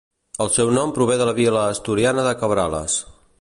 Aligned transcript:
El 0.45 0.49
seu 0.53 0.71
nom 0.77 0.93
prové 0.95 1.17
de 1.19 1.27
la 1.31 1.35
vila 1.41 1.67
asturiana 1.75 2.25
de 2.29 2.33
Cabrales. 2.41 2.97